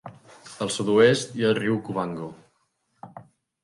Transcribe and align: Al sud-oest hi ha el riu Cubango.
Al 0.65 0.71
sud-oest 0.77 1.37
hi 1.37 1.45
ha 1.45 1.51
el 1.53 1.59
riu 1.61 1.79
Cubango. 1.91 2.35